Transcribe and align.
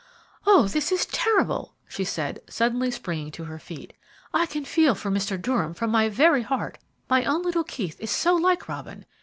"Oh, 0.47 0.63
this 0.67 0.91
is 0.91 1.05
terrible!" 1.05 1.75
she 1.87 2.03
said, 2.03 2.41
suddenly 2.49 2.89
springing 2.89 3.29
to 3.33 3.43
her 3.43 3.59
feet. 3.59 3.93
"I 4.33 4.47
can 4.47 4.65
feel 4.65 4.95
for 4.95 5.11
Mr. 5.11 5.39
Durham 5.39 5.75
from 5.75 5.91
my 5.91 6.09
very 6.09 6.41
heart. 6.41 6.79
My 7.07 7.23
own 7.23 7.43
little 7.43 7.63
Keith 7.63 8.01
is 8.01 8.09
so 8.09 8.33
like 8.33 8.67
Robin. 8.67 9.05